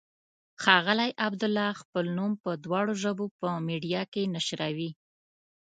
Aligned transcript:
ښاغلی 0.63 1.11
عبدالله 1.25 1.69
خپل 1.81 2.05
نوم 2.17 2.31
په 2.43 2.51
دواړو 2.65 2.93
ژبو 3.03 3.25
په 3.39 3.47
میډیا 3.67 4.01
کې 4.13 4.31
نشروي. 4.35 4.91